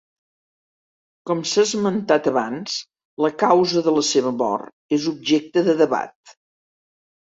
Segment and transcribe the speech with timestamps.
[1.29, 2.79] Com s'ha esmentat abans,
[3.27, 4.69] la causa de la seva mor
[5.01, 6.39] és objecte de debat.